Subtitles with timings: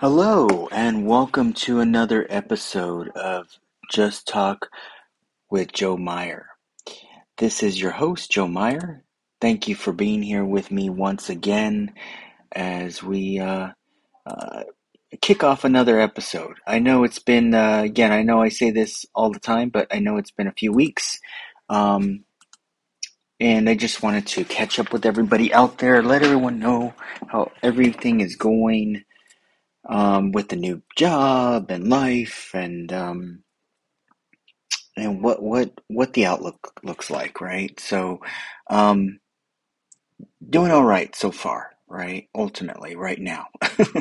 [0.00, 3.46] Hello, and welcome to another episode of
[3.90, 4.68] Just Talk
[5.48, 6.48] with Joe Meyer.
[7.38, 9.04] This is your host, Joe Meyer.
[9.40, 11.94] Thank you for being here with me once again
[12.52, 13.70] as we uh,
[14.26, 14.64] uh,
[15.22, 16.56] kick off another episode.
[16.66, 19.86] I know it's been, uh, again, I know I say this all the time, but
[19.90, 21.18] I know it's been a few weeks.
[21.70, 22.24] Um,
[23.40, 26.92] and I just wanted to catch up with everybody out there, let everyone know
[27.28, 29.02] how everything is going
[29.88, 33.44] um, with the new job and life and um,
[34.96, 37.78] and what what what the outlook looks like, right?
[37.80, 38.20] So,
[38.70, 39.20] um,
[40.48, 42.28] doing all right so far, right?
[42.34, 43.46] Ultimately, right now,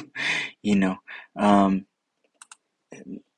[0.64, 0.98] you know,
[1.38, 1.86] um,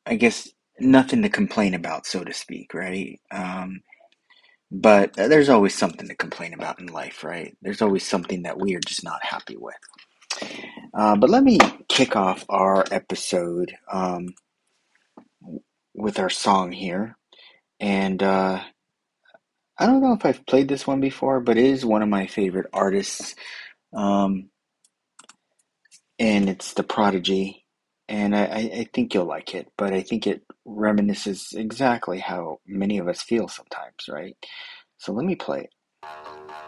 [0.06, 3.20] I guess nothing to complain about, so to speak, right?
[3.32, 3.82] Um,
[4.72, 7.56] but there's always something to complain about in life, right?
[7.62, 9.76] There's always something that we are just not happy with.
[10.94, 14.30] Uh, but let me kick off our episode um,
[15.94, 17.18] with our song here.
[17.80, 18.62] And uh,
[19.78, 22.28] I don't know if I've played this one before, but it is one of my
[22.28, 23.36] favorite artists.
[23.94, 24.50] Um,
[26.20, 27.66] and it's The Prodigy.
[28.10, 32.98] And I, I think you'll like it, but I think it reminisces exactly how many
[33.00, 34.38] of us feel sometimes, right?
[34.98, 36.67] So let me play it.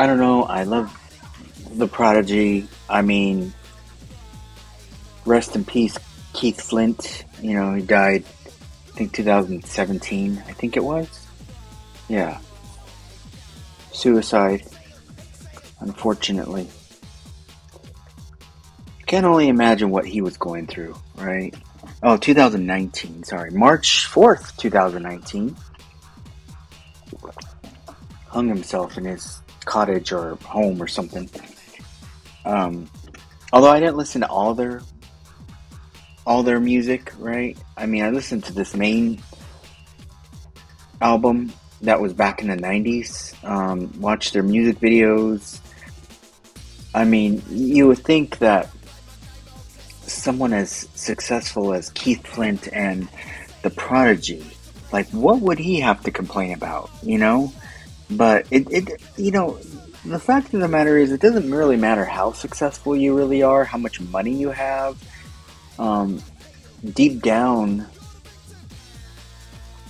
[0.00, 0.44] I don't know.
[0.44, 0.90] I love
[1.74, 2.66] The Prodigy.
[2.88, 3.52] I mean,
[5.26, 5.98] rest in peace,
[6.32, 7.26] Keith Flint.
[7.42, 11.26] You know, he died, I think 2017, I think it was.
[12.08, 12.38] Yeah.
[13.92, 14.66] Suicide,
[15.80, 16.66] unfortunately.
[19.04, 21.54] Can't only imagine what he was going through, right?
[22.02, 23.50] Oh, 2019, sorry.
[23.50, 25.54] March 4th, 2019.
[28.28, 31.28] Hung himself in his cottage or home or something.
[32.44, 32.90] Um,
[33.52, 34.82] although I didn't listen to all their
[36.26, 37.56] all their music, right?
[37.76, 39.22] I mean, I listened to this main
[41.00, 41.52] album
[41.82, 43.34] that was back in the 90s.
[43.44, 45.60] Um, watched their music videos.
[46.94, 48.70] I mean, you would think that
[50.02, 53.08] someone as successful as Keith Flint and
[53.62, 54.44] The Prodigy,
[54.92, 57.52] like, what would he have to complain about, you know?
[58.10, 59.58] But it, it, you know,
[60.04, 63.64] the fact of the matter is, it doesn't really matter how successful you really are,
[63.64, 65.02] how much money you have.
[65.78, 66.22] Um,
[66.94, 67.86] deep down,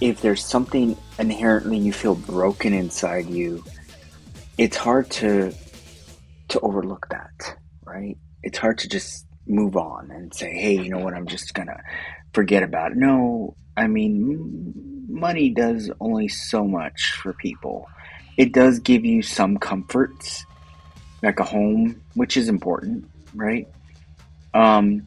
[0.00, 3.64] if there's something inherently you feel broken inside you,
[4.58, 5.54] it's hard to
[6.48, 8.16] to overlook that, right?
[8.42, 11.76] It's hard to just move on and say, hey, you know what, I'm just to
[12.32, 12.98] forget about it.
[12.98, 14.72] No, I mean,
[15.08, 17.86] money does only so much for people.
[18.40, 20.46] It does give you some comforts,
[21.22, 23.04] like a home, which is important,
[23.34, 23.68] right?
[24.54, 25.06] Um,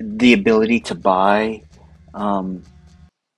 [0.00, 1.62] the ability to buy
[2.14, 2.64] um,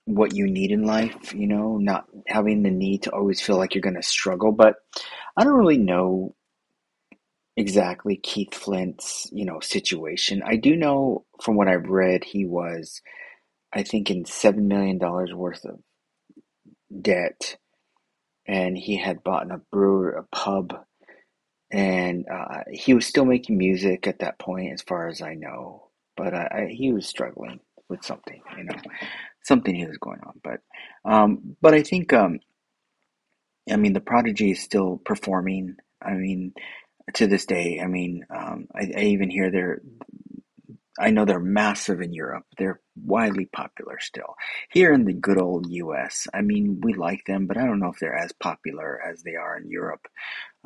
[0.05, 3.75] what you need in life, you know, not having the need to always feel like
[3.75, 4.51] you're going to struggle.
[4.51, 4.77] But
[5.37, 6.33] I don't really know
[7.55, 10.41] exactly Keith Flint's, you know, situation.
[10.43, 13.03] I do know from what I've read, he was,
[13.71, 15.77] I think, in $7 million worth of
[17.03, 17.57] debt.
[18.47, 20.85] And he had bought a brewer, a pub,
[21.71, 25.89] and uh, he was still making music at that point, as far as I know.
[26.17, 27.59] But uh, I, he was struggling
[27.89, 28.75] with something, you know,
[29.43, 30.41] something he was going on.
[30.43, 30.59] But,
[31.05, 32.39] um, but I think, um,
[33.71, 35.77] I mean, the Prodigy is still performing.
[36.01, 36.53] I mean,
[37.13, 37.79] to this day.
[37.81, 39.81] I mean, um, I, I even hear they're,
[40.99, 42.45] I know they're massive in Europe.
[42.57, 44.35] They're widely popular still.
[44.71, 47.89] Here in the good old US, I mean, we like them, but I don't know
[47.89, 50.05] if they're as popular as they are in Europe.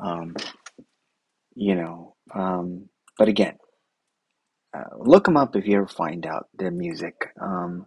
[0.00, 0.34] Um,
[1.54, 2.88] you know, um,
[3.18, 3.56] but again,
[4.76, 7.14] uh, look them up if you ever find out their music.
[7.40, 7.86] Um,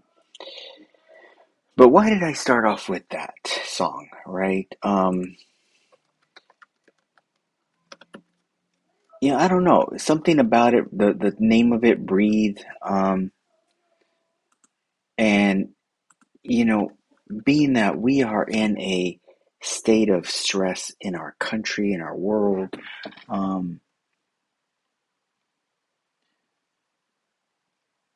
[1.76, 4.68] but why did I start off with that song, right?
[4.84, 5.36] Um,
[9.22, 9.90] yeah, I don't know.
[9.98, 13.32] Something about it, the, the name of it, Breathe, um,
[15.18, 15.70] and,
[16.44, 16.92] you know,
[17.46, 19.20] being that we are in a
[19.64, 22.76] state of stress in our country, in our world,
[23.30, 23.82] um,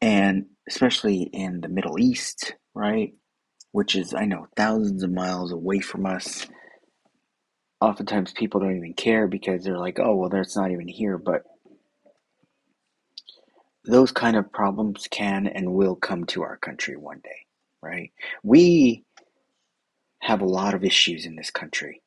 [0.01, 3.13] and especially in the Middle East, right?
[3.71, 6.47] Which is, I know, thousands of miles away from us.
[7.83, 11.18] Oftentimes people don't even care because they're like, oh, well, that's not even here.
[11.18, 11.44] But
[13.85, 17.45] those kind of problems can and will come to our country one day,
[17.81, 18.13] right?
[18.41, 19.03] We
[20.19, 22.01] have a lot of issues in this country.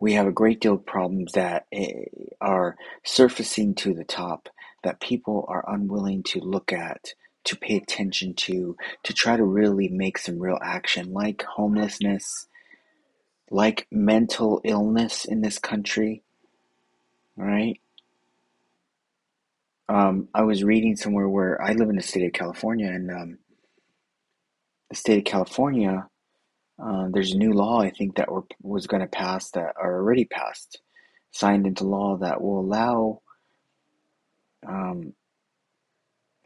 [0.00, 2.04] We have a great deal of problems that eh,
[2.40, 4.48] are surfacing to the top
[4.84, 7.14] that people are unwilling to look at,
[7.46, 12.46] to pay attention to, to try to really make some real action, like homelessness,
[13.50, 16.22] like mental illness in this country,
[17.36, 17.80] right?
[19.88, 23.38] Um, I was reading somewhere where I live in the state of California, and um,
[24.90, 26.08] the state of California,
[26.82, 29.96] uh, there's a new law I think that were, was going to pass that are
[29.96, 30.80] already passed,
[31.32, 33.22] signed into law that will allow.
[34.66, 35.14] Um,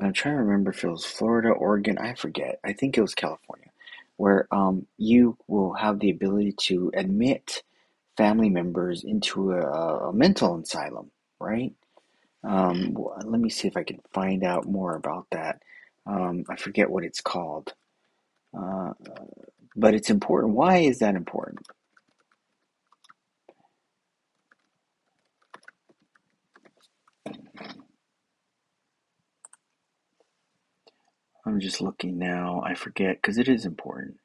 [0.01, 2.61] I'm trying to remember if it was Florida, Oregon, I forget.
[2.65, 3.69] I think it was California,
[4.17, 7.63] where um, you will have the ability to admit
[8.17, 11.73] family members into a, a mental asylum, right?
[12.45, 12.95] Um,
[13.25, 15.63] let me see if I can find out more about that.
[16.07, 17.73] Um, I forget what it's called.
[18.57, 18.93] Uh,
[19.77, 20.55] but it's important.
[20.55, 21.67] Why is that important?
[31.47, 32.63] I'm just looking now.
[32.65, 34.17] I forget because it is important.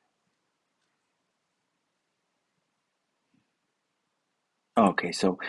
[4.77, 5.39] Okay, so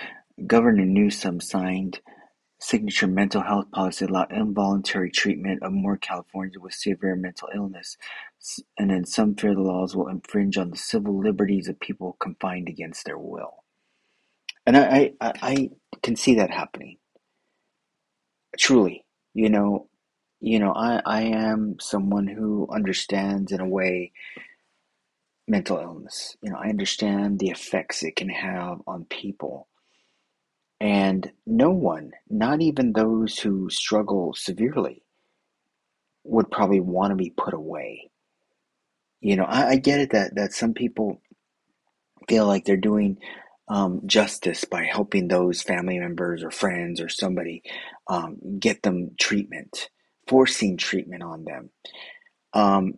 [0.47, 2.01] Governor Newsom signed
[2.61, 7.97] signature mental health policy allow involuntary treatment of more Californians with severe mental illness,
[8.79, 12.69] and then some fear the laws will infringe on the civil liberties of people confined
[12.69, 13.65] against their will.
[14.67, 15.71] And I, I, I
[16.03, 16.99] can see that happening.
[18.59, 19.90] Truly, you know,
[20.41, 24.13] you know, I, I am someone who understands in a way
[25.49, 26.37] mental illness.
[26.43, 29.69] You know, I understand the effects it can have on people
[30.81, 35.03] and no one, not even those who struggle severely,
[36.25, 38.11] would probably want to be put away.
[39.21, 41.21] You know, I, I get it that, that some people
[42.29, 43.19] feel like they're doing
[43.69, 47.63] um, justice by helping those family members or friends or somebody
[48.09, 49.91] um, get them treatment,
[50.31, 51.71] forcing treatment on them.
[52.55, 52.95] Um,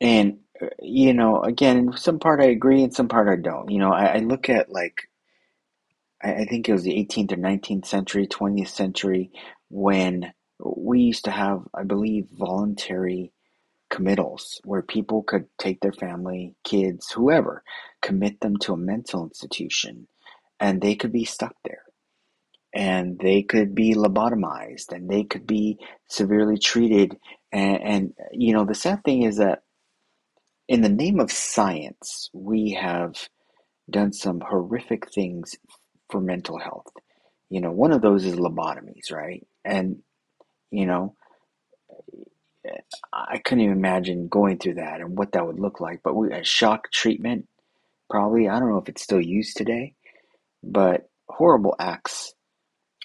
[0.00, 0.38] and,
[0.80, 3.70] you know, again, in some part I agree, in some part I don't.
[3.70, 5.02] You know, I, I look at like
[6.22, 9.30] I think it was the 18th or 19th century, 20th century,
[9.70, 13.32] when we used to have, I believe, voluntary
[13.90, 17.62] committals where people could take their family, kids, whoever,
[18.02, 20.08] commit them to a mental institution
[20.60, 21.82] and they could be stuck there.
[22.78, 27.16] And they could be lobotomized and they could be severely treated.
[27.52, 29.62] And, and, you know, the sad thing is that
[30.68, 33.16] in the name of science, we have
[33.90, 35.56] done some horrific things
[36.10, 36.86] for mental health.
[37.50, 39.44] You know, one of those is lobotomies, right?
[39.68, 39.98] and
[40.70, 41.14] you know,
[43.12, 46.00] I couldn't even imagine going through that and what that would look like.
[46.02, 47.48] But we, a shock treatment,
[48.10, 48.48] probably.
[48.48, 49.94] I don't know if it's still used today,
[50.62, 52.34] but horrible acts,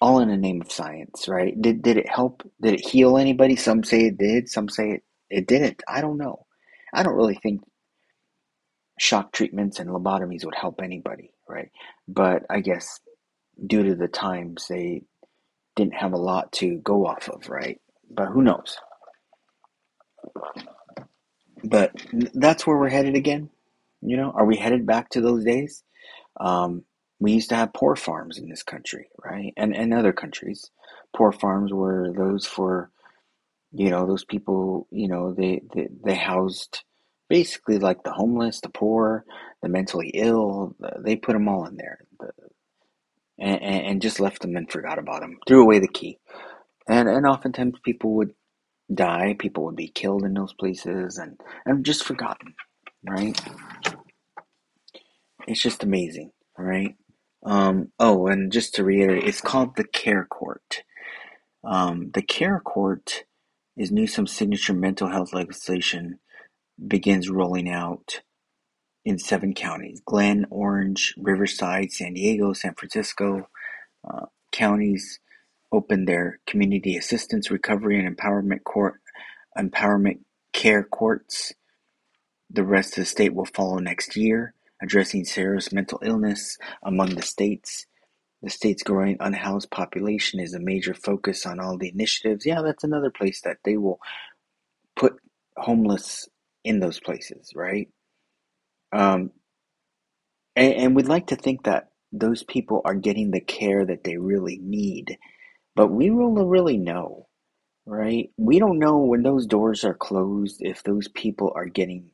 [0.02, 1.60] all in the name of science, right?
[1.62, 2.44] Did did it help?
[2.62, 3.56] Did it heal anybody?
[3.56, 4.50] Some say it did.
[4.50, 5.84] Some say it it didn't.
[5.88, 6.46] I don't know.
[6.94, 7.62] I don't really think
[9.00, 11.72] shock treatments and lobotomies would help anybody, right?
[12.08, 13.00] But I guess
[13.66, 15.04] due to the times, they
[15.76, 17.82] didn't have a lot to go off of, right?
[18.12, 18.78] But who knows?
[21.64, 21.94] But
[22.34, 23.50] that's where we're headed again.
[24.02, 25.84] You know, are we headed back to those days?
[26.40, 26.84] Um,
[27.24, 29.54] we used to have poor farms in this country, right?
[29.58, 30.72] And and other countries.
[31.16, 32.92] Poor farms were those for,
[33.72, 36.84] you know, those people, you know, they, they, they housed
[37.30, 39.26] basically like the homeless, the poor,
[39.64, 40.76] the mentally ill.
[41.00, 42.00] They put them all in there.
[42.20, 42.32] The,
[43.40, 45.40] and, and just left them and forgot about them.
[45.48, 46.20] Threw away the key.
[46.88, 48.34] And and oftentimes people would
[48.94, 52.56] die, people would be killed in those places and, and just forgotten,
[53.08, 53.40] right?
[55.48, 56.96] It's just amazing, right?
[57.46, 60.84] Um, oh, and just to reiterate, it's called the Care Court.
[61.64, 63.26] Um, the Care Court
[63.78, 66.20] is Newsom's signature mental health legislation
[66.88, 68.22] begins rolling out
[69.06, 73.48] in seven counties Glenn, Orange, Riverside, San Diego, San Francisco
[74.08, 75.20] uh, counties
[75.72, 78.96] opened their community assistance, recovery, and empowerment court,
[79.58, 80.20] empowerment
[80.54, 81.54] care courts.
[82.52, 87.24] The rest of the state will follow next year, addressing serious mental illness among the
[87.24, 87.88] states.
[88.44, 92.46] The state's growing unhoused population is a major focus on all the initiatives.
[92.46, 94.00] Yeah, that's another place that they will
[94.96, 95.16] put
[95.58, 96.30] homeless
[96.64, 97.90] in those places, right?
[98.94, 99.32] Um,
[100.56, 104.18] and, and we'd like to think that those people are getting the care that they
[104.18, 105.18] really need,
[105.76, 107.28] but we will really know,
[107.86, 108.30] right?
[108.38, 112.12] We don't know when those doors are closed if those people are getting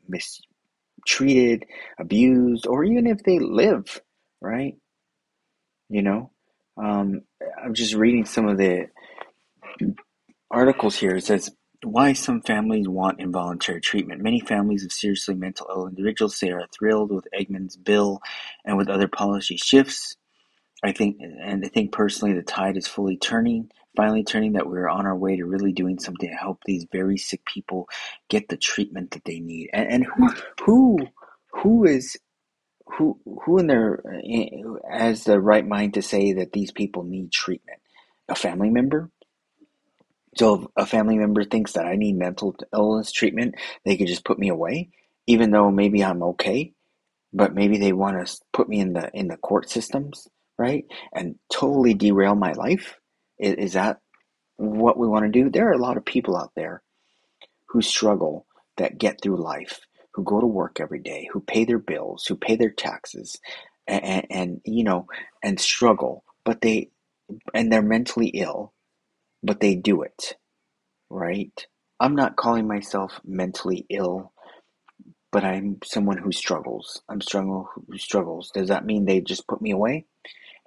[1.06, 1.66] mistreated,
[2.00, 4.02] abused, or even if they live,
[4.42, 4.76] right?
[5.90, 6.32] You know,
[6.78, 7.22] um,
[7.64, 8.88] I'm just reading some of the
[10.52, 11.16] articles here.
[11.16, 11.50] It says
[11.84, 14.22] why some families want involuntary treatment.
[14.22, 18.20] Many families of seriously mental ill individuals say are thrilled with Eggman's bill
[18.66, 20.16] and with other policy shifts.
[20.84, 24.54] I think, and I think personally, the tide is fully turning, finally turning.
[24.54, 27.88] That we're on our way to really doing something to help these very sick people
[28.30, 29.70] get the treatment that they need.
[29.74, 30.30] And, and who,
[30.62, 30.98] who,
[31.52, 32.18] who is,
[32.98, 34.50] who, who in their eh,
[34.92, 37.80] has the right mind to say that these people need treatment?
[38.28, 39.10] A family member,
[40.36, 44.26] so if a family member thinks that I need mental illness treatment, they could just
[44.26, 44.90] put me away,
[45.28, 46.74] even though maybe I'm okay,
[47.34, 50.28] but maybe they want to put me in the in the court systems,
[50.58, 50.86] right?
[51.14, 52.98] And totally derail my life.
[53.40, 54.00] Is, that
[54.58, 55.50] what we want to do?
[55.50, 56.84] There are a lot of people out there
[57.70, 58.46] who struggle
[58.78, 59.82] that get through life,
[60.14, 63.40] who go to work every day, who pay their bills, who pay their taxes,
[63.88, 65.08] and, and, and you know,
[65.44, 66.90] and struggle, but they
[67.54, 68.68] and they're mentally ill
[69.44, 70.36] but they do it,
[71.10, 71.68] right?
[72.00, 74.34] I'm not calling myself mentally ill,
[75.32, 77.02] but I'm someone who struggles.
[77.10, 78.52] I'm struggle who struggles.
[78.54, 80.06] Does that mean they just put me away?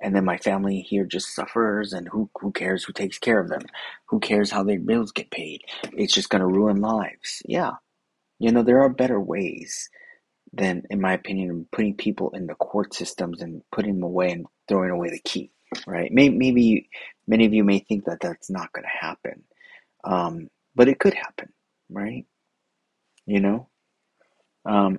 [0.02, 3.49] And then my family here just suffers, and who who cares who takes care of
[3.49, 3.62] them?
[4.09, 5.62] Who cares how their bills get paid?
[5.94, 7.42] It's just going to ruin lives.
[7.47, 7.73] Yeah,
[8.38, 9.90] you know there are better ways
[10.52, 14.47] than, in my opinion, putting people in the court systems and putting them away and
[14.68, 15.50] throwing away the key
[15.87, 16.12] right?
[16.12, 16.88] Maybe, maybe
[17.26, 19.42] many of you may think that that's not going to happen,
[20.04, 21.52] um, but it could happen,
[21.90, 22.26] right?
[23.26, 23.68] You know,
[24.66, 24.99] um,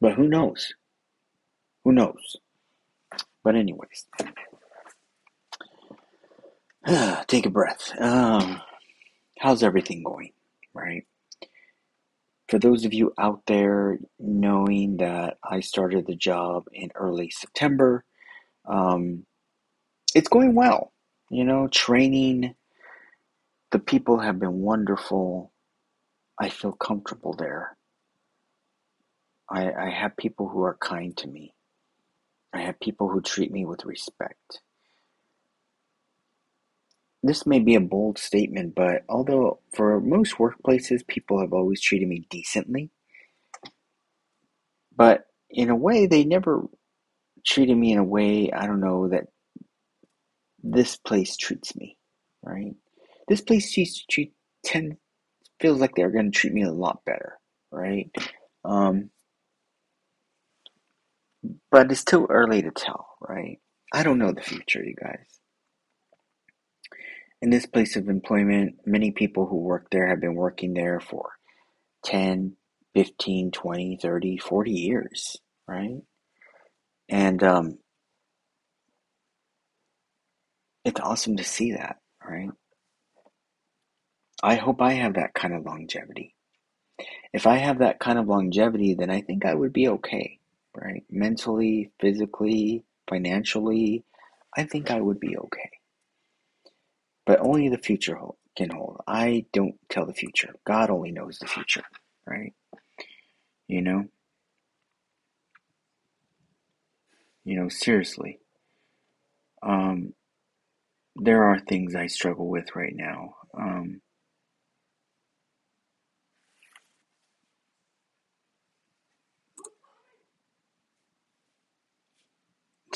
[0.00, 0.74] but who knows?
[1.88, 2.36] Who knows?
[3.42, 4.04] But anyways,
[7.28, 7.98] take a breath.
[7.98, 8.60] Um,
[9.38, 10.32] how's everything going,
[10.74, 11.06] right?
[12.50, 18.04] For those of you out there knowing that I started the job in early September,
[18.66, 19.24] um,
[20.14, 20.92] it's going well.
[21.30, 22.54] You know, training,
[23.70, 25.54] the people have been wonderful.
[26.38, 27.78] I feel comfortable there.
[29.50, 31.54] I, I have people who are kind to me.
[32.52, 34.60] I have people who treat me with respect.
[37.22, 42.08] This may be a bold statement, but although for most workplaces people have always treated
[42.08, 42.90] me decently,
[44.96, 46.66] but in a way they never
[47.44, 49.24] treated me in a way, I don't know, that
[50.62, 51.96] this place treats me,
[52.42, 52.74] right?
[53.28, 54.32] This place treats, treat,
[54.64, 54.96] tend,
[55.60, 57.38] feels like they're going to treat me a lot better,
[57.70, 58.10] right?
[58.64, 59.10] Um,
[61.70, 63.58] but it's too early to tell, right?
[63.92, 65.26] I don't know the future, you guys.
[67.40, 71.30] in this place of employment, many people who work there have been working there for
[72.04, 72.56] 10,
[72.94, 75.36] 15, 20, 30, 40 years,
[75.68, 76.02] right?
[77.08, 77.78] And um,
[80.84, 82.50] it's awesome to see that, right?
[84.42, 86.34] I hope I have that kind of longevity.
[87.32, 90.37] If I have that kind of longevity, then I think I would be okay,
[90.80, 91.04] right?
[91.10, 94.04] Mentally, physically, financially,
[94.56, 95.70] I think I would be okay.
[97.26, 98.18] But only the future
[98.56, 99.00] can hold.
[99.06, 100.54] I don't tell the future.
[100.66, 101.84] God only knows the future,
[102.26, 102.54] right?
[103.66, 104.04] You know?
[107.44, 108.40] You know, seriously.
[109.62, 110.14] Um,
[111.16, 113.34] there are things I struggle with right now.
[113.58, 114.00] Um,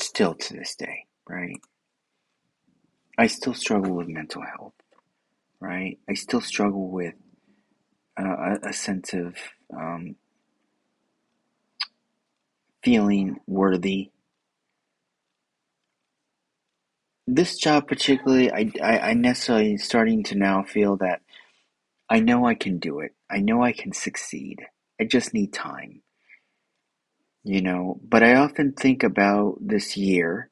[0.03, 1.59] still to this day, right?
[3.17, 4.73] I still struggle with mental health,
[5.59, 5.99] right?
[6.09, 7.15] I still struggle with
[8.19, 8.23] uh,
[8.63, 9.35] a, a sense of
[9.75, 10.15] um,
[12.83, 14.11] feeling worthy.
[17.27, 21.21] This job, particularly, I, I, I necessarily starting to now feel that
[22.09, 23.15] I know I can do it.
[23.29, 24.63] I know I can succeed.
[24.99, 26.01] I just need time.
[27.45, 30.49] You know, but I often think about this year.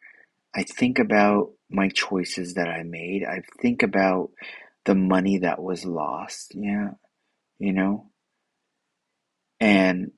[0.56, 3.24] I think about my choices that I made.
[3.26, 4.32] I think about
[4.86, 6.54] the money that was lost.
[6.56, 6.92] Yeah,
[7.60, 8.12] you know,
[9.60, 10.12] and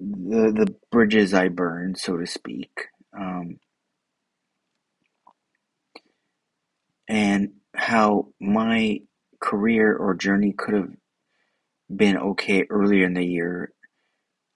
[0.00, 2.70] the the bridges I burned, so to speak.
[3.16, 3.58] Um,
[7.08, 9.00] and how my
[9.40, 10.90] career or journey could have
[11.94, 13.72] been okay earlier in the year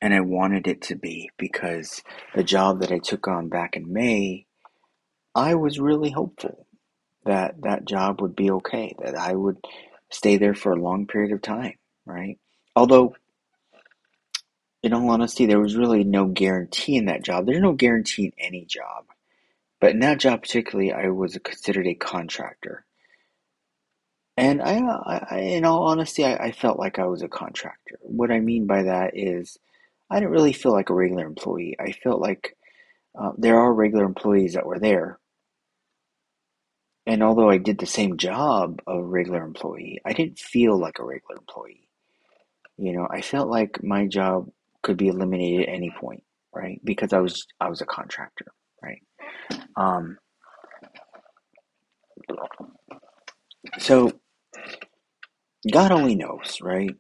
[0.01, 2.03] and I wanted it to be because
[2.35, 4.47] the job that I took on back in May,
[5.35, 6.67] I was really hopeful
[7.25, 9.59] that that job would be okay, that I would
[10.11, 11.75] stay there for a long period of time,
[12.07, 12.39] right?
[12.77, 13.15] Although,
[14.83, 17.47] in all honesty, there was really no guarantee in that job.
[17.47, 19.07] There's no guarantee in any job.
[19.81, 22.85] But in that job particularly, I was considered a contractor.
[24.39, 27.99] And I, I in all honesty, I, I felt like I was a contractor.
[28.03, 29.59] What I mean by that is
[30.09, 31.77] I didn't really feel like a regular employee.
[31.79, 32.57] I felt like
[33.19, 35.19] uh, there are regular employees that were there.
[37.05, 41.01] And although I did the same job of a regular employee, I didn't feel like
[41.01, 41.89] a regular employee.
[42.77, 44.51] You know, I felt like my job
[44.83, 46.23] could be eliminated at any point,
[46.55, 46.81] right?
[46.85, 49.03] Because I was I was a contractor, right?
[49.75, 50.19] Um,
[53.79, 54.13] so
[55.73, 56.91] God only knows, right?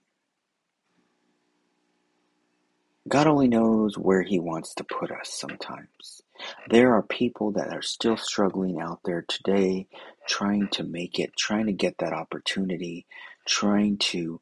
[3.09, 6.23] God only knows where He wants to put us sometimes.
[6.71, 9.89] There are people that are still struggling out there today,
[10.29, 13.07] trying to make it, trying to get that opportunity,
[13.47, 14.41] trying to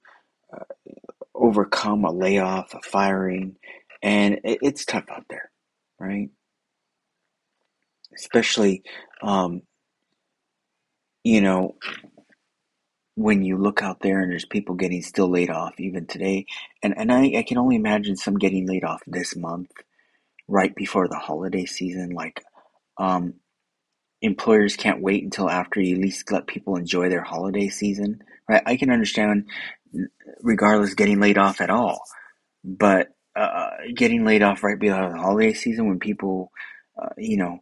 [0.55, 0.64] uh,
[1.35, 3.57] overcome a layoff, a firing,
[4.02, 5.50] and it, it's tough out there,
[6.00, 6.31] right?
[8.16, 8.83] Especially,
[9.22, 9.62] um,
[11.24, 11.76] you know,
[13.16, 16.46] when you look out there and there's people getting still laid off even today,
[16.83, 19.72] and, and I, I can only imagine some getting laid off this month,
[20.48, 22.11] right before the holiday season.
[22.11, 22.42] Like,
[22.98, 23.35] um,
[24.22, 28.62] employers can't wait until after you at least let people enjoy their holiday season, right?
[28.66, 29.48] I can understand,
[30.42, 32.02] regardless, getting laid off at all,
[32.64, 36.52] but uh, getting laid off right before the holiday season when people,
[37.00, 37.61] uh, you know,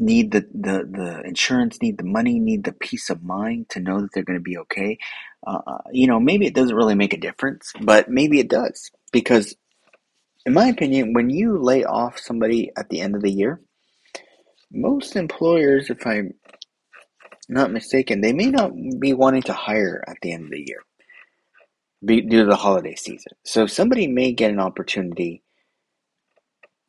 [0.00, 4.02] need the, the, the insurance, need the money, need the peace of mind to know
[4.02, 4.98] that they're going to be okay.
[5.46, 8.90] Uh, uh, you know, maybe it doesn't really make a difference, but maybe it does.
[9.12, 9.56] Because,
[10.46, 13.60] in my opinion, when you lay off somebody at the end of the year,
[14.72, 16.34] most employers, if I'm
[17.48, 20.82] not mistaken, they may not be wanting to hire at the end of the year
[22.04, 23.32] due to the holiday season.
[23.44, 25.42] So somebody may get an opportunity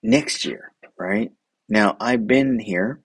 [0.03, 1.31] next year, right?
[1.71, 2.99] Now, I've been here.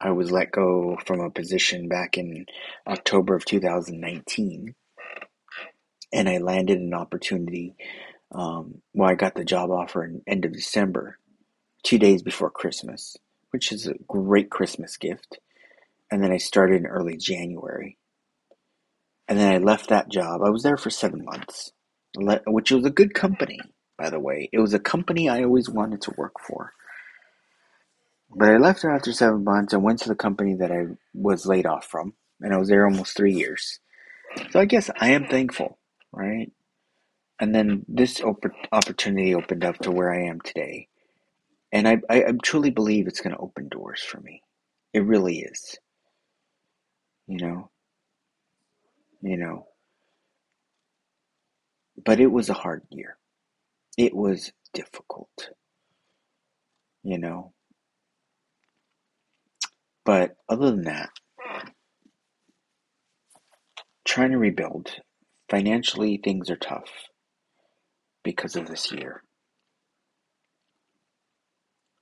[0.00, 2.46] I was let go from a position back in
[2.86, 4.74] October of 2019,
[6.14, 7.74] and I landed an opportunity.
[8.34, 11.18] Um, well, I got the job offer in end of December,
[11.82, 13.18] two days before Christmas,
[13.50, 15.38] which is a great Christmas gift.
[16.10, 17.98] And then I started in early January.
[19.28, 20.40] And then I left that job.
[20.42, 21.70] I was there for seven months,
[22.16, 23.60] which was a good company,
[23.98, 24.48] by the way.
[24.54, 26.72] It was a company I always wanted to work for.
[28.34, 31.66] But I left after seven months and went to the company that I was laid
[31.66, 33.80] off from, and I was there almost three years.
[34.50, 35.78] So I guess I am thankful,
[36.12, 36.52] right?
[37.40, 40.88] And then this op- opportunity opened up to where I am today,
[41.72, 44.42] and I, I, I truly believe it's going to open doors for me,
[44.94, 45.78] It really is.
[47.28, 47.70] You know,
[49.22, 49.66] you know.
[52.04, 53.16] But it was a hard year.
[53.98, 55.50] It was difficult.
[57.04, 57.52] You know.
[60.04, 61.10] But other than that,
[64.04, 64.96] trying to rebuild.
[65.48, 66.90] Financially, things are tough
[68.24, 69.22] because of this year.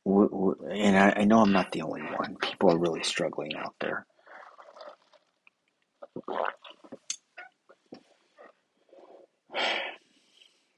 [0.07, 2.37] And I, know I'm not the only one.
[2.41, 4.07] People are really struggling out there.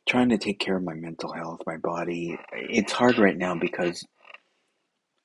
[0.09, 2.37] Trying to take care of my mental health, my body.
[2.53, 4.05] It's hard right now because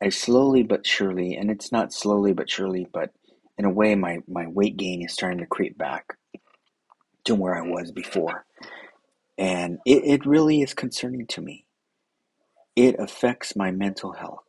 [0.01, 3.11] I slowly but surely, and it's not slowly but surely, but
[3.57, 6.17] in a way, my, my weight gain is starting to creep back
[7.25, 8.45] to where I was before.
[9.37, 11.65] And it, it really is concerning to me.
[12.75, 14.45] It affects my mental health.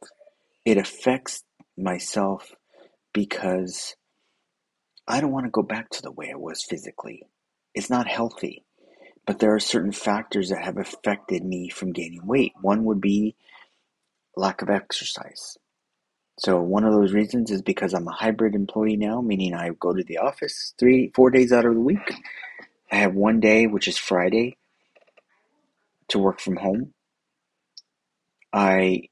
[0.65, 1.45] It affects
[1.77, 2.53] myself
[3.13, 3.97] because
[5.07, 7.23] I don't want to go back to the way I was physically.
[7.75, 8.65] It's not healthy.
[9.27, 12.53] But there are certain factors that have affected me from gaining weight.
[12.61, 13.37] One would be
[14.39, 15.59] lack of exercise.
[16.39, 19.93] So one of those reasons is because I'm a hybrid employee now, meaning I go
[19.93, 22.15] to the office three, four days out of the week.
[22.93, 24.57] I have one day, which is Friday,
[26.09, 26.95] to work from home.
[28.53, 29.09] I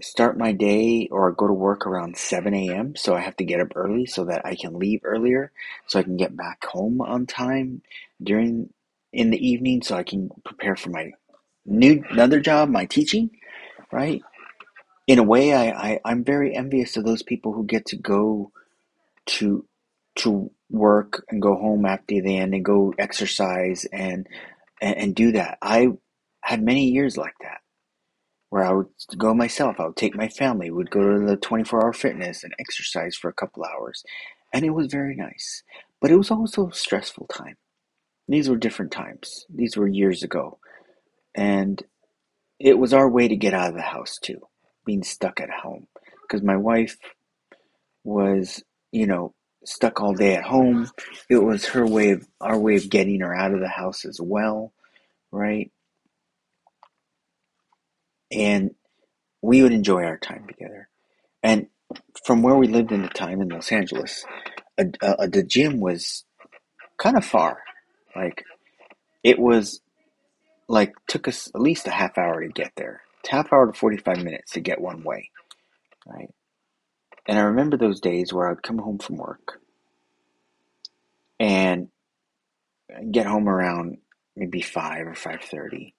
[0.00, 2.96] start my day or go to work around 7 a.m.
[2.96, 5.52] So I have to get up early so that I can leave earlier
[5.86, 7.82] so I can get back home on time
[8.22, 8.70] during
[9.12, 11.12] in the evening so I can prepare for my
[11.66, 13.30] new another job, my teaching,
[13.92, 14.22] right?
[15.06, 18.52] In a way, I, I I'm very envious of those people who get to go
[19.26, 19.66] to
[20.16, 24.28] to work and go home after the end and go exercise and,
[24.82, 25.58] and and do that.
[25.62, 25.88] I
[26.42, 27.60] had many years like that
[28.50, 28.88] where I would
[29.18, 29.76] go myself.
[29.80, 33.28] I would take my family, would go to the 24 hour fitness and exercise for
[33.30, 34.04] a couple hours.
[34.54, 35.64] And it was very nice.
[36.00, 37.56] But it was also a stressful time.
[38.28, 39.46] These were different times.
[39.54, 40.58] These were years ago.
[41.34, 41.82] And
[42.60, 44.40] it was our way to get out of the house too
[44.84, 45.86] being stuck at home
[46.22, 46.98] because my wife
[48.04, 50.90] was, you know, stuck all day at home.
[51.28, 54.20] It was her way of our way of getting her out of the house as
[54.20, 54.72] well,
[55.30, 55.70] right?
[58.30, 58.74] And
[59.42, 60.88] we would enjoy our time together.
[61.42, 61.66] And
[62.24, 64.24] from where we lived in the time in Los Angeles,
[64.78, 66.24] a, a, the gym was
[66.98, 67.58] kind of far.
[68.16, 68.44] Like
[69.22, 69.80] it was
[70.68, 74.22] like took us at least a half hour to get there half hour to 45
[74.22, 75.30] minutes to get one way,
[76.06, 76.32] right?
[77.26, 79.60] And I remember those days where I'd come home from work
[81.38, 81.88] and
[83.10, 83.98] get home around
[84.36, 85.92] maybe 5 or 5.30,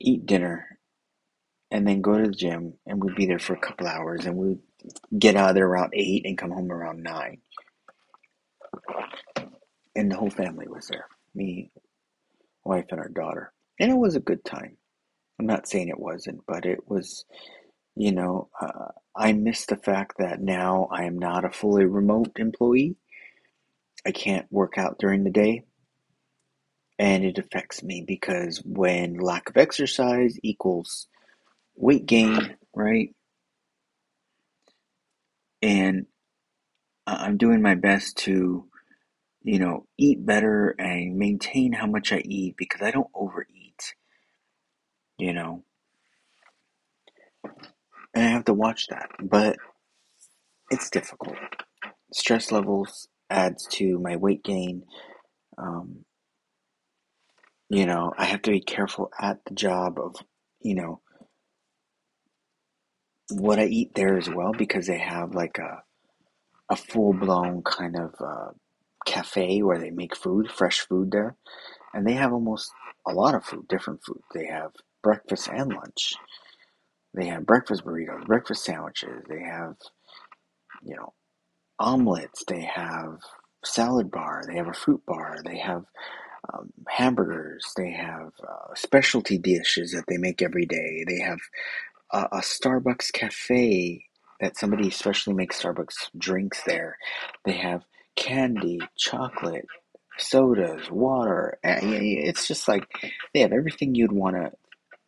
[0.00, 0.78] eat dinner,
[1.70, 4.36] and then go to the gym, and we'd be there for a couple hours, and
[4.36, 4.58] we'd
[5.16, 7.38] get out of there around 8 and come home around 9.
[9.94, 11.70] And the whole family was there, me,
[12.64, 13.52] wife, and our daughter.
[13.78, 14.76] And it was a good time.
[15.40, 17.24] I'm not saying it wasn't, but it was,
[17.96, 22.32] you know, uh, I miss the fact that now I am not a fully remote
[22.36, 22.96] employee.
[24.06, 25.64] I can't work out during the day.
[26.98, 31.06] And it affects me because when lack of exercise equals
[31.74, 33.14] weight gain, right?
[35.62, 36.04] And
[37.06, 38.68] I'm doing my best to,
[39.42, 43.59] you know, eat better and maintain how much I eat because I don't overeat
[45.20, 45.64] you know.
[48.14, 49.56] And I have to watch that, but
[50.70, 51.36] it's difficult.
[52.12, 54.84] Stress levels adds to my weight gain.
[55.58, 56.04] Um,
[57.68, 60.16] you know, I have to be careful at the job of,
[60.60, 61.00] you know,
[63.30, 65.82] what I eat there as well because they have like a
[66.70, 68.50] a full blown kind of uh,
[69.06, 71.36] cafe where they make food, fresh food there,
[71.92, 72.70] and they have almost
[73.06, 74.20] a lot of food, different food.
[74.34, 74.70] They have
[75.02, 76.14] breakfast and lunch.
[77.14, 79.24] They have breakfast burritos, breakfast sandwiches.
[79.28, 79.76] They have,
[80.82, 81.12] you know,
[81.78, 82.44] omelets.
[82.46, 83.18] They have
[83.64, 84.44] salad bar.
[84.46, 85.38] They have a fruit bar.
[85.44, 85.84] They have
[86.52, 87.66] um, hamburgers.
[87.76, 91.04] They have uh, specialty dishes that they make every day.
[91.06, 91.40] They have
[92.12, 94.04] a, a Starbucks cafe
[94.40, 96.96] that somebody especially makes Starbucks drinks there.
[97.44, 97.82] They have
[98.16, 99.66] candy, chocolate,
[100.18, 101.58] sodas, water.
[101.62, 102.86] It's just like
[103.34, 104.52] they have everything you'd want to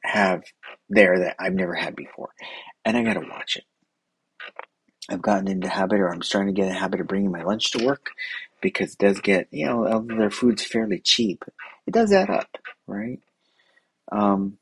[0.05, 0.43] have
[0.89, 2.31] there that I've never had before.
[2.85, 3.65] And I gotta watch it.
[5.11, 7.73] I've gotten into habit, or I'm starting to get a habit of bringing my lunch
[7.73, 8.11] to work
[8.63, 11.45] because it does get, you know, their food's fairly cheap.
[11.87, 12.49] It does add up,
[12.87, 13.21] right?
[14.13, 14.59] Um,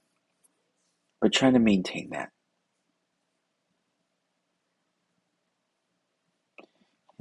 [1.21, 2.31] but trying to maintain that.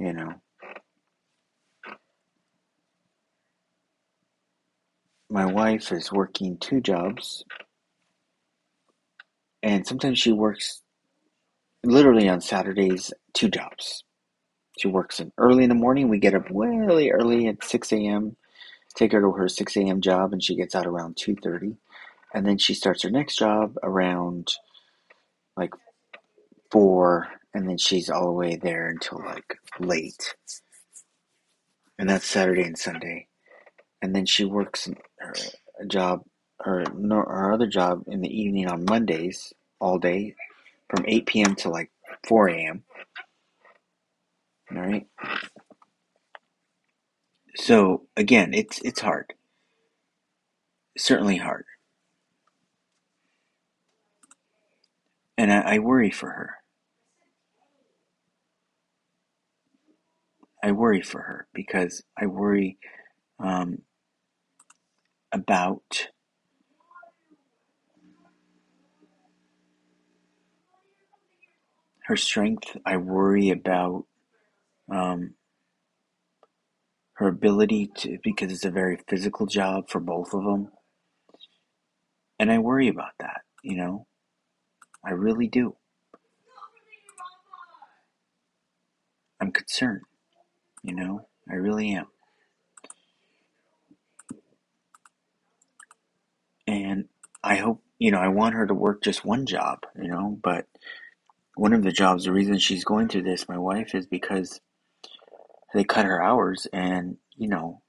[0.00, 0.34] you know.
[5.30, 7.44] My wife is working two jobs,
[9.62, 10.82] and sometimes she works
[11.84, 14.04] literally on Saturdays two jobs.
[14.78, 16.08] She works in early in the morning.
[16.08, 18.36] We get up really early at 6 a.m.
[18.96, 20.00] Take her to her 6 a.m.
[20.00, 21.76] job, and she gets out around 2:30.
[22.34, 24.48] And then she starts her next job around
[25.56, 25.72] like
[26.70, 30.34] four, and then she's all the way there until like late.
[31.98, 33.28] And that's Saturday and Sunday.
[34.02, 35.34] And then she works her
[35.86, 36.22] job,
[36.60, 36.84] her
[37.26, 40.36] her other job in the evening on Mondays all day,
[40.90, 41.54] from 8 p.m.
[41.56, 41.90] to like
[42.28, 42.84] 4 a.m.
[44.74, 45.06] All right.
[47.56, 49.34] So again, it's it's hard.
[50.98, 51.64] Certainly hard.
[55.38, 56.54] And I, I worry for her.
[60.62, 62.78] I worry for her because I worry
[63.40, 63.82] um,
[65.32, 66.08] about
[72.10, 72.76] her strength.
[72.84, 74.04] I worry about
[74.90, 75.34] um,
[77.12, 80.72] her ability to, because it's a very physical job for both of them.
[82.40, 84.08] And I worry about that, you know.
[85.06, 85.76] I really do.
[89.40, 90.02] I'm concerned,
[90.82, 91.28] you know.
[91.48, 92.06] I really am.
[96.66, 97.04] And
[97.44, 100.66] I hope, you know, I want her to work just one job, you know, but
[101.60, 104.62] one of the jobs, the reason she's going through this, my wife, is because
[105.74, 107.82] they cut her hours and, you know,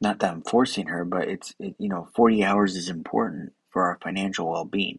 [0.00, 3.84] not that I'm forcing her, but it's, it, you know, 40 hours is important for
[3.84, 4.98] our financial well being.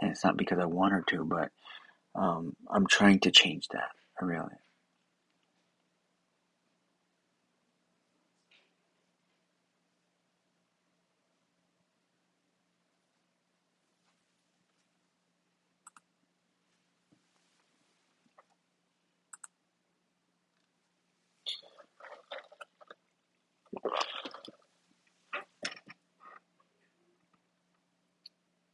[0.00, 1.50] And it's not because I want her to, but
[2.14, 3.90] um, I'm trying to change that.
[4.18, 4.54] I really.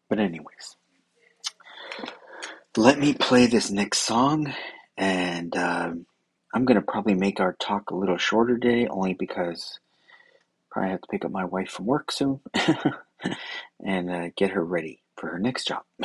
[0.09, 0.76] But anyways,
[2.76, 4.52] let me play this next song,
[4.96, 6.07] and um,
[6.54, 9.78] I'm gonna probably make our talk a little shorter today, only because
[10.76, 12.40] I have to pick up my wife from work soon,
[13.85, 15.83] and uh, get her ready for her next job.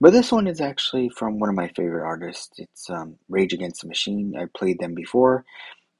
[0.00, 2.58] but this one is actually from one of my favorite artists.
[2.58, 4.34] It's um, Rage Against the Machine.
[4.38, 5.44] I played them before.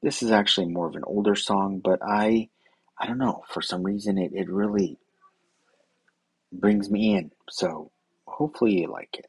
[0.01, 2.49] This is actually more of an older song, but I,
[2.99, 4.97] I don't know, for some reason it, it really
[6.51, 7.31] brings me in.
[7.49, 7.91] So
[8.27, 9.27] hopefully you like it.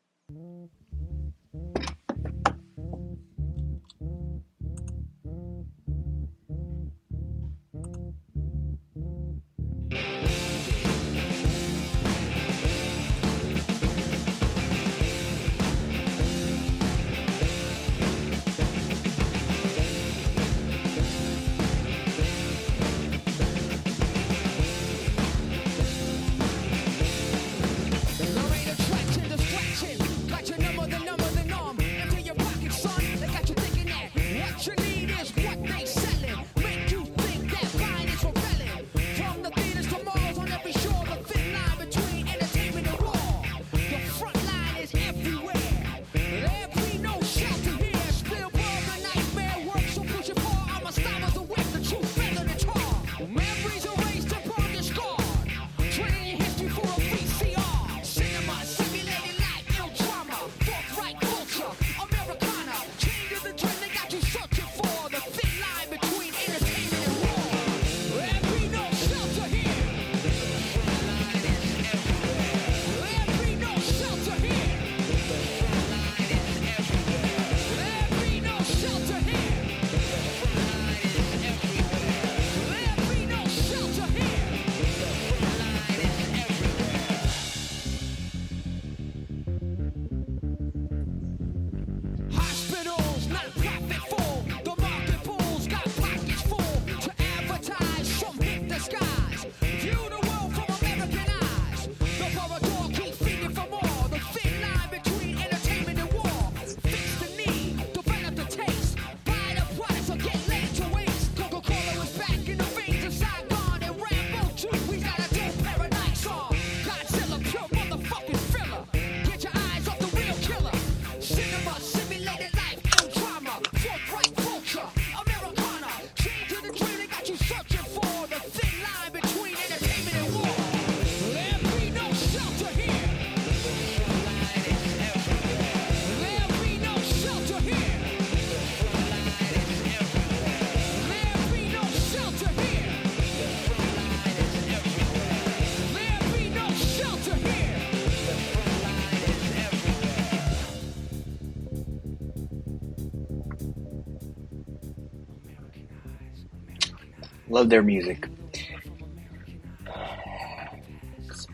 [157.59, 158.29] Love their music.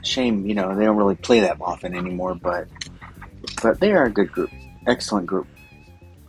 [0.02, 2.68] Shame, you know, they don't really play that often anymore, but
[3.62, 4.50] but they are a good group,
[4.86, 5.46] excellent group.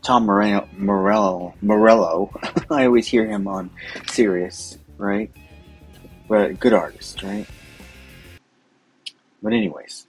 [0.01, 2.31] Tom Moreno, Morello, Morello,
[2.69, 3.69] I always hear him on
[4.07, 5.29] Sirius, right?
[6.29, 7.45] But good artist, right?
[9.43, 10.07] But anyways,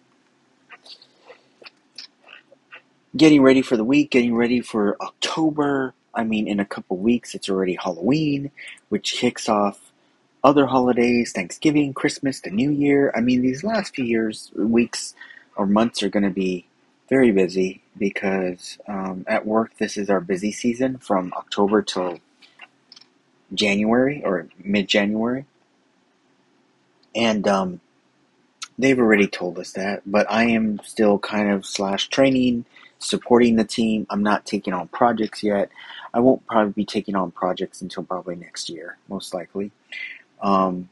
[3.16, 5.95] getting ready for the week, getting ready for October.
[6.16, 8.50] I mean, in a couple weeks, it's already Halloween,
[8.88, 9.92] which kicks off
[10.42, 13.12] other holidays, Thanksgiving, Christmas, the New Year.
[13.14, 15.14] I mean, these last few years, weeks,
[15.56, 16.66] or months are going to be
[17.08, 22.20] very busy because um, at work, this is our busy season from October till
[23.54, 25.46] January or mid January.
[27.14, 27.80] And um,
[28.78, 32.66] they've already told us that, but I am still kind of slash training,
[32.98, 34.06] supporting the team.
[34.10, 35.70] I'm not taking on projects yet.
[36.14, 39.70] I won't probably be taking on projects until probably next year, most likely
[40.42, 40.88] um,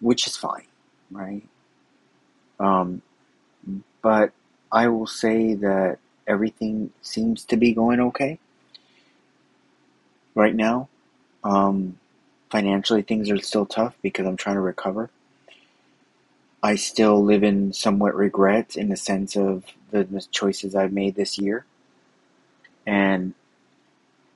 [0.00, 0.66] which is fine,
[1.10, 1.42] right?
[2.60, 3.02] Um,
[4.02, 4.32] but
[4.70, 8.38] I will say that everything seems to be going okay
[10.34, 10.88] right now.
[11.42, 11.98] Um,
[12.50, 15.10] financially, things are still tough because I'm trying to recover.
[16.64, 21.38] I still live in somewhat regret in the sense of the choices I've made this
[21.38, 21.66] year
[22.86, 23.34] and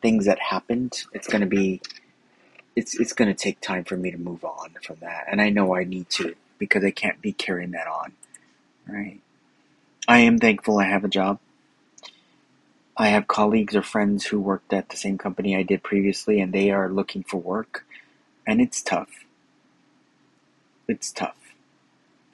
[0.02, 1.04] things that happened.
[1.14, 1.80] It's going to be
[2.76, 5.48] it's it's going to take time for me to move on from that, and I
[5.48, 8.12] know I need to because I can't be carrying that on.
[8.86, 9.20] Right?
[10.06, 11.38] I am thankful I have a job.
[12.94, 16.52] I have colleagues or friends who worked at the same company I did previously, and
[16.52, 17.86] they are looking for work,
[18.46, 19.24] and it's tough.
[20.86, 21.37] It's tough,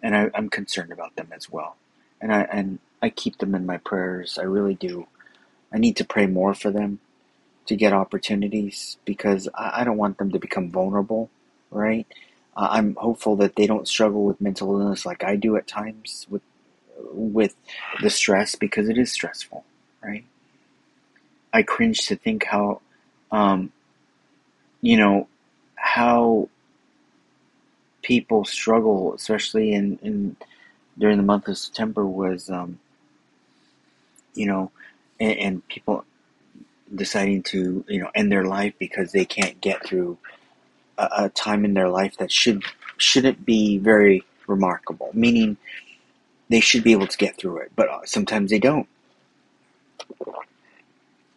[0.05, 1.77] and I, I'm concerned about them as well,
[2.21, 4.39] and I and I keep them in my prayers.
[4.39, 5.09] I really do.
[5.73, 7.01] I need to pray more for them
[7.67, 11.31] to get opportunities because I, don't want them to become vulnerable,
[11.71, 12.07] right?
[12.57, 16.27] Uh, I'm hopeful that they don't struggle with mental illness like I do at times
[16.31, 16.43] with
[17.13, 17.57] with
[18.03, 19.65] the stress because it is stressful,
[20.03, 20.25] right?
[21.53, 22.83] I cringe to think how,
[23.33, 23.73] um,
[24.81, 25.29] you know,
[25.77, 26.49] how
[28.05, 30.37] people struggle, especially in, in
[30.99, 32.81] during the month of September, was, um,
[34.35, 34.71] you know,
[35.21, 36.05] and, and people
[36.95, 40.19] deciding to you know end their life because they can't get through
[40.99, 42.63] a, a time in their life that should
[42.99, 45.11] shouldn't be very remarkable.
[45.15, 45.57] Meaning,
[46.51, 48.89] they should be able to get through it, but uh, sometimes they don't,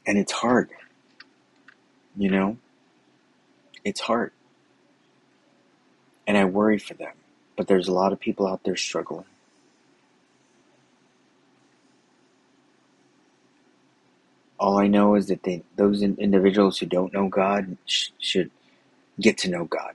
[0.08, 0.70] and it's hard.
[2.18, 2.58] You know,
[3.86, 4.32] it's hard,
[6.28, 7.14] and I worry for them.
[7.58, 9.26] But there's a lot of people out there struggling.
[14.60, 18.52] all I know is that they, those individuals who don't know God sh- should
[19.20, 19.94] get to know God,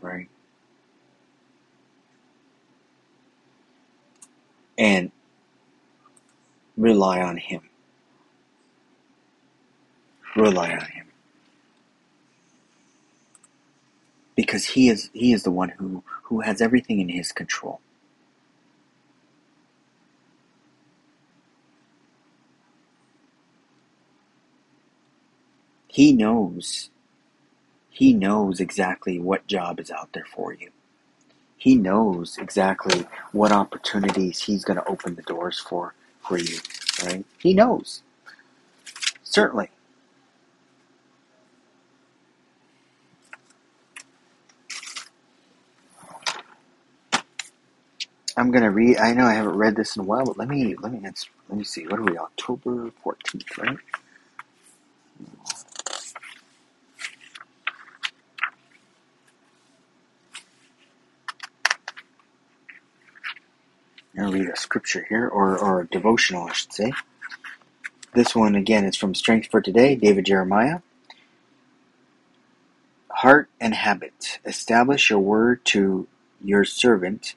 [0.00, 0.28] right?
[4.78, 5.12] And
[6.76, 7.62] rely on Him.
[10.36, 11.05] Rely on Him.
[14.36, 17.80] Because He is He is the one who, who has everything in His control.
[25.88, 26.90] He knows.
[27.90, 30.70] He knows exactly what job is out there for you.
[31.56, 36.58] He knows exactly what opportunities he's going to open the doors for for you,
[37.04, 37.24] right?
[37.38, 38.02] He knows.
[39.24, 39.70] Certainly.
[48.36, 48.98] I'm gonna read.
[48.98, 51.58] I know I haven't read this in a while, but let me let me let
[51.58, 51.86] me see.
[51.86, 52.18] What are we?
[52.18, 53.78] October fourteenth, right?
[64.18, 66.92] I'll read a scripture here, or, or a devotional, I should say.
[68.14, 70.80] This one, again, is from Strength for Today, David Jeremiah.
[73.10, 74.40] Heart and habit.
[74.44, 76.08] Establish your word to
[76.44, 77.34] your servant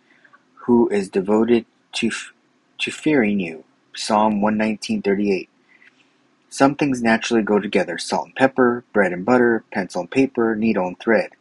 [0.69, 2.11] who is devoted to,
[2.77, 3.63] to fearing you.
[3.95, 5.47] Psalm 119.38
[6.47, 10.85] Some things naturally go together, salt and pepper, bread and butter, pencil and paper, needle
[10.85, 11.31] and thread.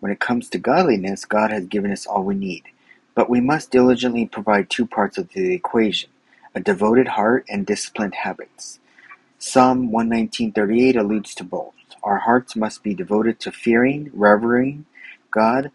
[0.00, 2.64] When it comes to godliness, God has given us all we need.
[3.14, 6.10] But we must diligently provide two parts of the equation,
[6.54, 8.80] a devoted heart and disciplined habits.
[9.38, 11.72] Psalm 119.38 alludes to both.
[12.02, 14.84] Our hearts must be devoted to fearing, revering
[15.30, 15.70] God.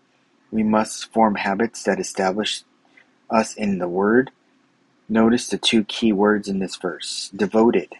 [0.51, 2.63] We must form habits that establish
[3.31, 4.31] us in the Word.
[5.09, 7.31] Notice the two key words in this verse.
[7.35, 7.93] Devoted.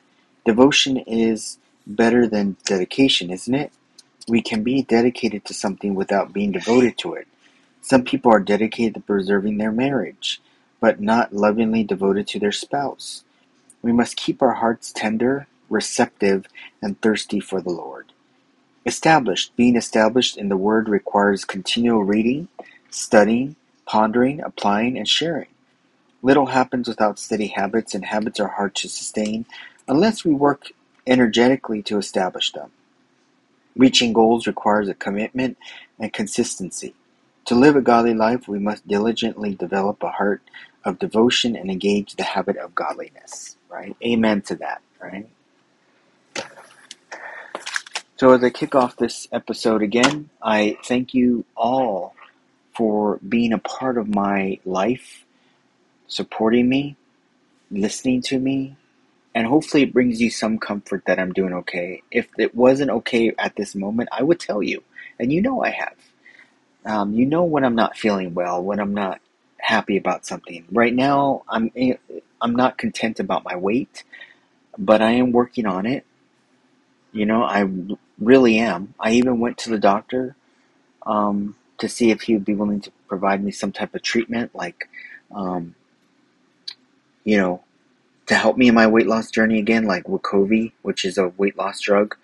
[0.45, 3.71] Devotion is better than dedication, isn't it?
[4.27, 7.27] We can be dedicated to something without being devoted to it.
[7.81, 10.41] Some people are dedicated to preserving their marriage,
[10.81, 13.23] but not lovingly devoted to their spouse.
[13.81, 16.47] We must keep our hearts tender, receptive,
[16.81, 18.13] and thirsty for the Lord.
[18.85, 19.55] Established.
[19.57, 22.49] Being established in the Word requires continual reading,
[22.91, 23.55] studying,
[23.89, 25.47] pondering, applying, and sharing.
[26.21, 29.47] Little happens without steady habits, and habits are hard to sustain
[29.87, 30.67] unless we work
[31.07, 32.71] energetically to establish them.
[33.75, 35.57] Reaching goals requires a commitment
[35.97, 36.93] and consistency.
[37.45, 40.43] To live a godly life, we must diligently develop a heart
[40.85, 43.55] of devotion and engage the habit of godliness.
[43.69, 43.95] Right?
[44.05, 44.81] Amen to that.
[45.01, 45.27] Right?
[48.17, 52.13] So, as I kick off this episode again, I thank you all
[52.79, 55.25] for being a part of my life,
[56.07, 56.95] supporting me,
[57.69, 58.77] listening to me,
[59.35, 62.03] and hopefully it brings you some comfort that I'm doing okay.
[62.09, 64.81] If it wasn't okay at this moment, I would tell you,
[65.19, 65.95] and you know I have.
[66.85, 69.19] Um, you know when I'm not feeling well, when I'm not
[69.57, 70.63] happy about something.
[70.71, 71.73] Right now, I'm
[72.39, 74.05] I'm not content about my weight,
[74.77, 76.05] but I am working on it.
[77.11, 77.69] You know, I
[78.17, 78.93] really am.
[78.97, 80.37] I even went to the doctor
[81.05, 84.53] um, to see if he would be willing to provide me some type of treatment,
[84.53, 84.89] like,
[85.33, 85.75] um,
[87.23, 87.63] you know,
[88.27, 91.57] to help me in my weight loss journey again, like Wegovy, which is a weight
[91.57, 92.15] loss drug,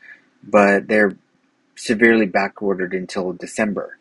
[0.43, 1.17] but they're
[1.75, 3.97] severely backordered until December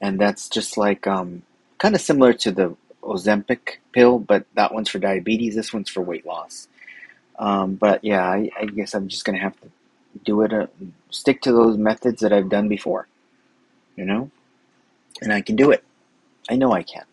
[0.00, 1.42] and that's just like um,
[1.78, 5.54] kind of similar to the Ozempic pill, but that one's for diabetes.
[5.54, 6.68] This one's for weight loss.
[7.38, 9.68] Um, but yeah, I, I, guess I'm just gonna have to
[10.24, 10.52] do it.
[10.52, 10.66] Uh,
[11.10, 13.08] stick to those methods that I've done before,
[13.96, 14.30] you know,
[15.20, 15.84] and I can do it.
[16.48, 17.04] I know I can.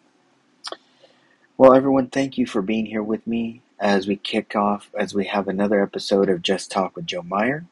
[1.58, 5.26] Well, everyone, thank you for being here with me as we kick off, as we
[5.26, 7.66] have another episode of Just Talk with Joe Meyer.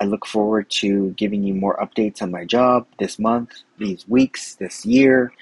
[0.00, 4.54] I look forward to giving you more updates on my job this month, these weeks,
[4.56, 5.32] this year,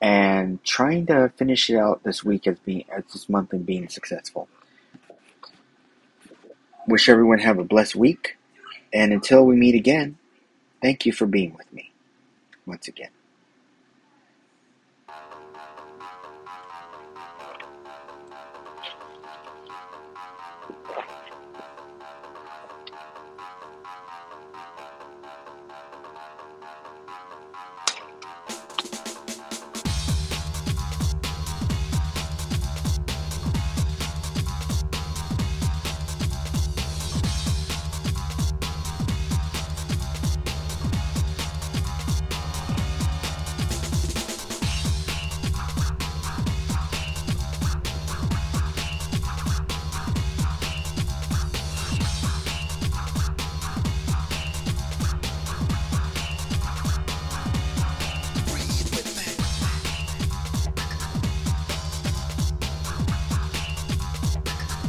[0.00, 3.88] and trying to finish it out this week as being as this month and being
[3.88, 4.48] successful.
[6.86, 8.36] Wish everyone have a blessed week,
[8.92, 10.18] and until we meet again,
[10.82, 11.90] thank you for being with me
[12.66, 13.08] once again.